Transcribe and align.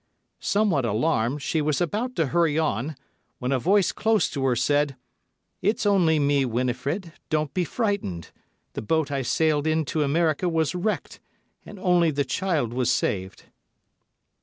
Somewhat 0.39 0.83
alarmed, 0.83 1.43
she 1.43 1.61
was 1.61 1.79
about 1.79 2.15
to 2.15 2.25
hurry 2.33 2.57
on, 2.57 2.95
when 3.37 3.51
a 3.51 3.59
voice 3.59 3.91
close 3.91 4.31
to 4.31 4.43
her 4.45 4.55
said, 4.55 4.95
"It's 5.61 5.85
only 5.85 6.17
me, 6.17 6.43
Winifred; 6.43 7.13
don't 7.29 7.53
be 7.53 7.63
frightened. 7.63 8.31
The 8.73 8.81
boat 8.81 9.11
I 9.11 9.21
sailed 9.21 9.67
in 9.67 9.85
to 9.85 10.01
America 10.01 10.49
was 10.49 10.73
wrecked, 10.73 11.19
and 11.67 11.77
only 11.77 12.09
the 12.09 12.25
child 12.25 12.73
was 12.73 12.89
saved." 12.89 13.43